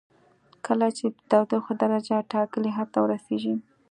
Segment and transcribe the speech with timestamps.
[0.65, 3.55] کله چې د تودوخې درجه ټاکلي حد ته ورسیږي.